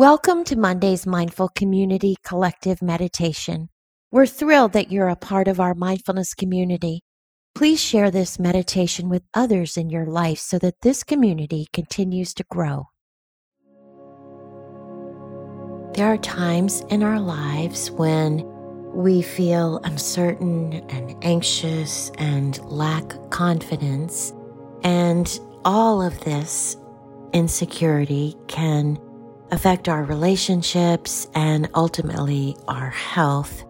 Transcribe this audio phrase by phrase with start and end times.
[0.00, 3.68] Welcome to Monday's Mindful Community Collective Meditation.
[4.10, 7.02] We're thrilled that you're a part of our mindfulness community.
[7.54, 12.44] Please share this meditation with others in your life so that this community continues to
[12.50, 12.86] grow.
[15.92, 18.38] There are times in our lives when
[18.94, 24.32] we feel uncertain and anxious and lack confidence,
[24.82, 26.78] and all of this
[27.34, 28.98] insecurity can
[29.52, 33.64] affect our relationships and ultimately our health.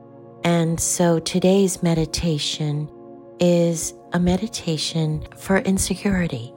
[0.44, 2.90] And so today's meditation
[3.38, 6.52] is a meditation for insecurity.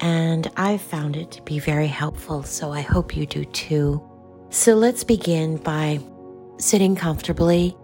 [0.00, 4.02] And I've found it to be very helpful, so I hope you do too.
[4.50, 6.00] So let's begin by
[6.58, 7.76] sitting comfortably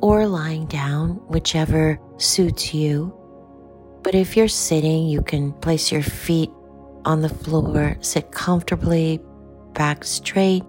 [0.00, 3.14] or lying down, whichever suits you.
[4.02, 6.50] But if you're sitting, you can place your feet
[7.04, 9.20] on the floor, sit comfortably,
[9.74, 10.62] back straight,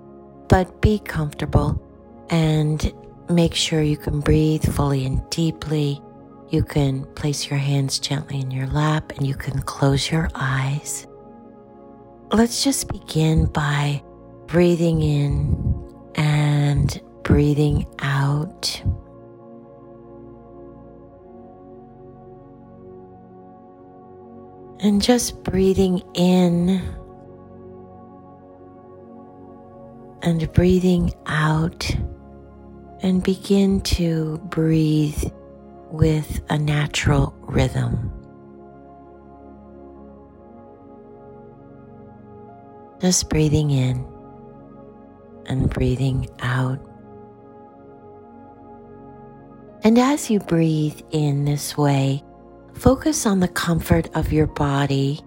[0.47, 1.81] but be comfortable
[2.29, 2.93] and
[3.29, 6.01] make sure you can breathe fully and deeply.
[6.49, 11.07] You can place your hands gently in your lap and you can close your eyes.
[12.31, 14.03] Let's just begin by
[14.47, 18.81] breathing in and breathing out.
[24.79, 26.81] And just breathing in
[30.23, 31.89] and breathing out
[33.01, 35.23] and begin to breathe
[35.91, 38.11] with a natural rhythm.
[43.01, 44.05] Just breathing in
[45.47, 46.79] and breathing out.
[49.83, 52.23] And as you breathe in this way,
[52.75, 55.19] focus on the comfort of your body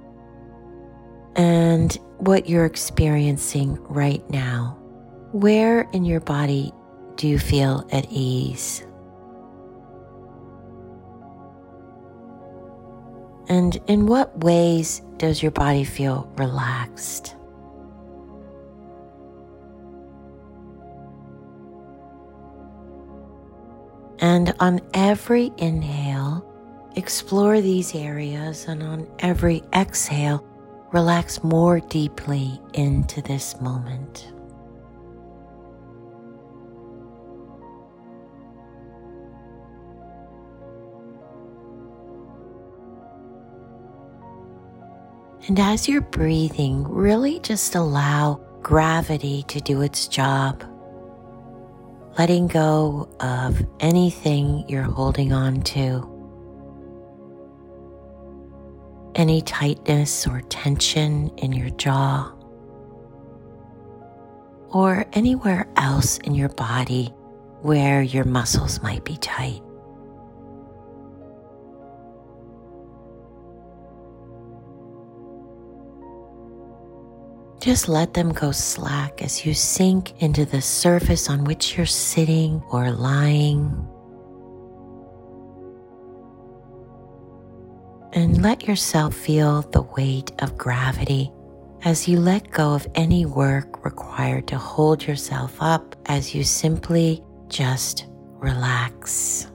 [1.35, 4.79] and what you're experiencing right now.
[5.35, 6.73] Where in your body
[7.17, 8.85] do you feel at ease?
[13.49, 17.35] And in what ways does your body feel relaxed?
[24.21, 26.49] And on every inhale,
[26.95, 30.47] explore these areas, and on every exhale,
[30.93, 34.34] relax more deeply into this moment.
[45.47, 50.65] And as you're breathing, really just allow gravity to do its job,
[52.19, 56.11] letting go of anything you're holding on to,
[59.15, 62.33] any tightness or tension in your jaw,
[64.73, 67.13] or anywhere else in your body
[67.61, 69.64] where your muscles might be tight.
[77.65, 82.63] Just let them go slack as you sink into the surface on which you're sitting
[82.71, 83.89] or lying.
[88.13, 91.33] And let yourself feel the weight of gravity
[91.87, 97.25] as you let go of any work required to hold yourself up as you simply
[97.49, 99.51] just relax.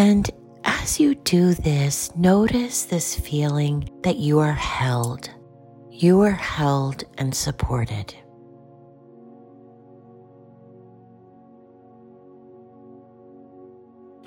[0.00, 0.30] And
[0.64, 5.28] as you do this, notice this feeling that you are held.
[5.90, 8.14] You are held and supported.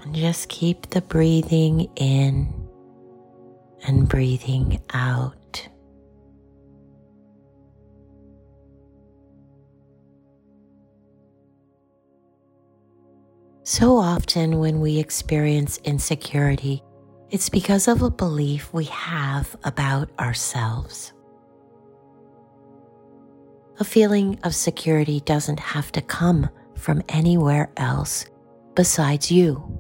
[0.04, 2.54] And just keep the breathing in
[3.88, 5.34] and breathing out.
[13.66, 16.84] So often, when we experience insecurity,
[17.30, 21.14] it's because of a belief we have about ourselves.
[23.80, 28.26] A feeling of security doesn't have to come from anywhere else
[28.76, 29.80] besides you.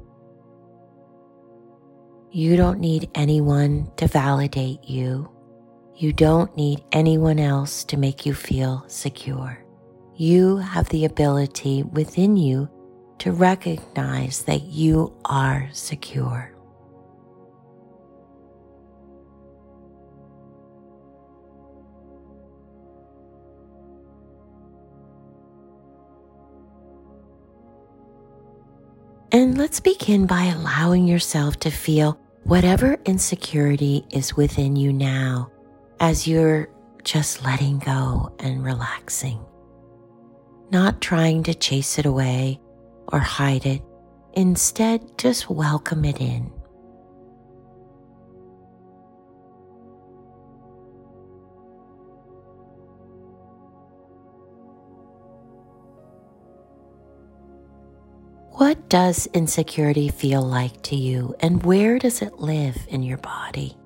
[2.31, 5.29] You don't need anyone to validate you.
[5.95, 9.63] You don't need anyone else to make you feel secure.
[10.15, 12.69] You have the ability within you
[13.23, 16.53] to recognize that you are secure.
[29.31, 35.49] And let's begin by allowing yourself to feel whatever insecurity is within you now
[36.01, 36.67] as you're
[37.05, 39.39] just letting go and relaxing.
[40.71, 42.59] Not trying to chase it away
[43.13, 43.81] or hide it.
[44.33, 46.51] Instead, just welcome it in.
[58.53, 63.77] What does insecurity feel like to you, and where does it live in your body?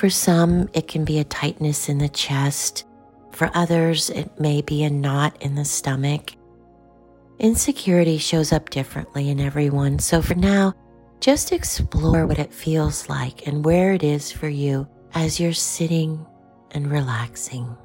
[0.00, 2.86] For some, it can be a tightness in the chest.
[3.32, 6.32] For others, it may be a knot in the stomach.
[7.38, 10.72] Insecurity shows up differently in everyone, so for now,
[11.20, 16.24] just explore what it feels like and where it is for you as you're sitting
[16.70, 17.76] and relaxing.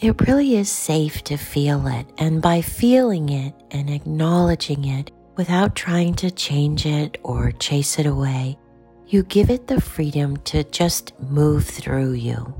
[0.00, 5.76] It really is safe to feel it, and by feeling it and acknowledging it, without
[5.76, 8.58] trying to change it or chase it away.
[9.06, 12.54] You give it the freedom to just move through you.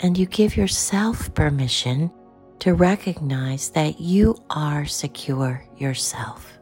[0.00, 2.10] And you give yourself permission
[2.60, 6.59] to recognize that you are secure yourself.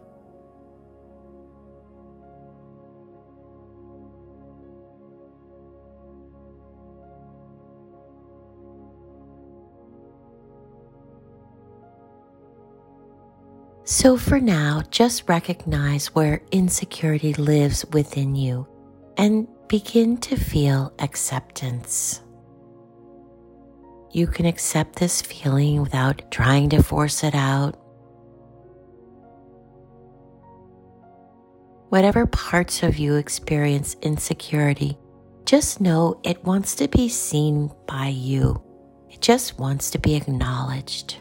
[13.90, 18.68] So for now, just recognize where insecurity lives within you
[19.16, 22.20] and begin to feel acceptance.
[24.12, 27.76] You can accept this feeling without trying to force it out.
[31.88, 34.98] Whatever parts of you experience insecurity,
[35.46, 38.62] just know it wants to be seen by you.
[39.08, 41.16] It just wants to be acknowledged.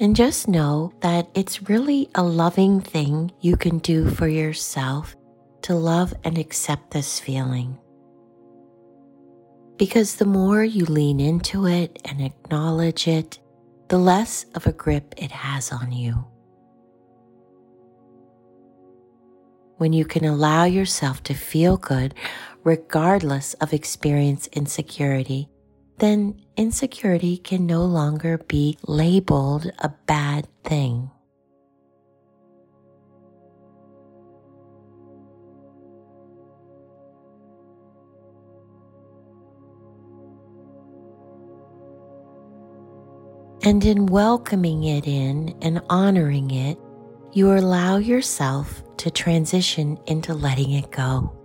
[0.00, 5.16] And just know that it's really a loving thing you can do for yourself
[5.62, 7.76] to love and accept this feeling.
[9.76, 13.40] Because the more you lean into it and acknowledge it,
[13.88, 16.24] the less of a grip it has on you.
[19.78, 22.14] When you can allow yourself to feel good
[22.62, 25.48] regardless of experience insecurity,
[25.98, 31.10] then insecurity can no longer be labeled a bad thing.
[43.62, 46.78] And in welcoming it in and honoring it,
[47.32, 51.37] you allow yourself to transition into letting it go.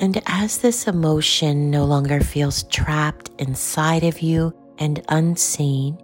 [0.00, 5.98] And as this emotion no longer feels trapped inside of you and unseen,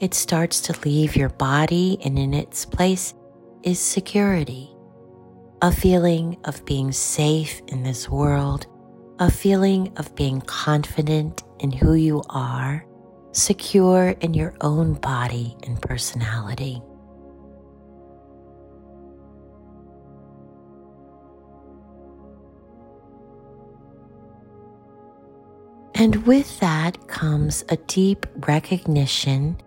[0.00, 3.14] it starts to leave your body, and in its place
[3.62, 4.70] is security.
[5.62, 8.66] A feeling of being safe in this world,
[9.18, 12.86] a feeling of being confident in who you are,
[13.32, 16.82] secure in your own body and personality.
[25.98, 29.60] And with that comes a deep recognition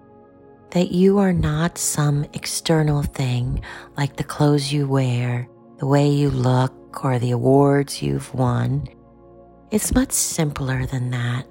[0.69, 3.61] that you are not some external thing
[3.97, 8.88] like the clothes you wear, the way you look, or the awards you've won.
[9.71, 11.45] It's much simpler than that.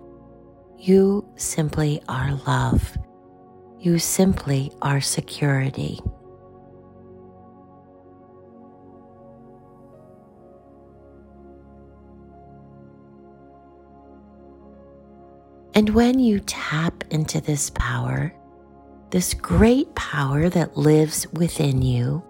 [0.78, 2.96] You simply are love.
[3.78, 6.00] You simply are security.
[15.74, 18.34] And when you tap into this power,
[19.10, 22.22] this great power that lives within you,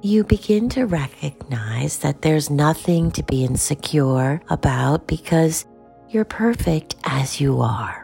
[0.00, 5.64] you begin to recognize that there's nothing to be insecure about because
[6.08, 8.01] you're perfect as you are.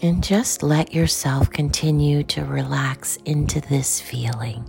[0.00, 4.64] And just let yourself continue to relax into this feeling.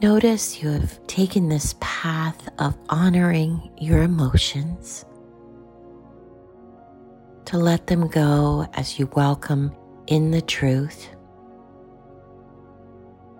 [0.00, 5.04] Notice you have taken this path of honoring your emotions
[7.54, 9.72] to let them go as you welcome
[10.08, 11.08] in the truth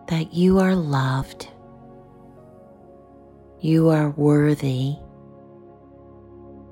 [0.06, 1.48] that you are loved,
[3.60, 4.94] you are worthy,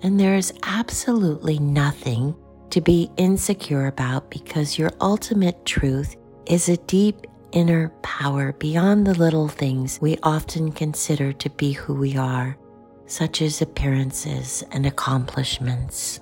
[0.02, 2.32] and there is absolutely nothing
[2.70, 6.14] to be insecure about because your ultimate truth
[6.46, 11.92] is a deep inner power beyond the little things we often consider to be who
[11.92, 12.56] we are,
[13.06, 16.20] such as appearances and accomplishments.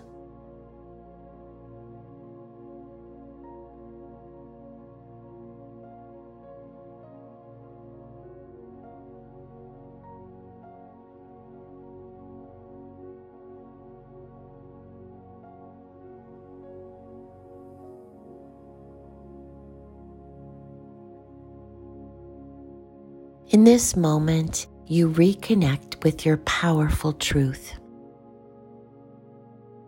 [23.50, 27.74] In this moment, you reconnect with your powerful truth.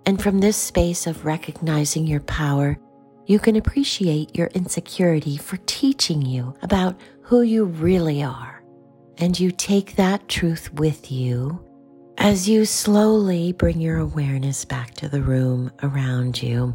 [0.05, 2.77] And from this space of recognizing your power,
[3.27, 8.65] you can appreciate your insecurity for teaching you about who you really are.
[9.19, 11.65] And you take that truth with you
[12.19, 16.75] as you slowly bring your awareness back to the room around you.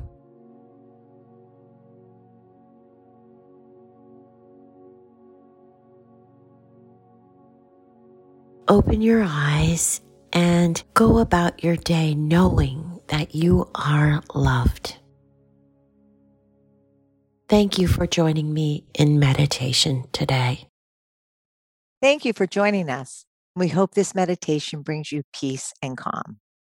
[8.67, 10.01] Open your eyes
[10.33, 14.97] and go about your day knowing that you are loved.
[17.49, 20.67] Thank you for joining me in meditation today.
[22.01, 23.25] Thank you for joining us.
[23.55, 26.39] We hope this meditation brings you peace and calm.